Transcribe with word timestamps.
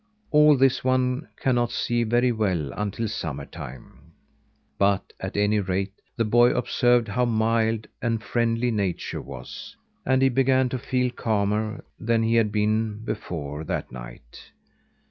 All 0.31 0.57
this 0.57 0.83
one 0.83 1.27
cannot 1.39 1.69
see 1.71 2.03
very 2.03 2.31
well 2.31 2.71
until 2.71 3.07
summertime; 3.07 4.13
but, 4.79 5.13
at 5.19 5.37
any 5.37 5.59
rate, 5.59 5.93
the 6.17 6.25
boy 6.25 6.49
observed 6.49 7.07
how 7.07 7.25
mild 7.25 7.85
and 8.01 8.23
friendly 8.23 8.71
nature 8.71 9.21
was; 9.21 9.75
and 10.03 10.23
he 10.23 10.29
began 10.29 10.69
to 10.69 10.79
feel 10.79 11.11
calmer 11.11 11.85
than 11.99 12.23
he 12.23 12.33
had 12.33 12.51
been 12.51 13.05
before, 13.05 13.63
that 13.65 13.91
night. 13.91 14.39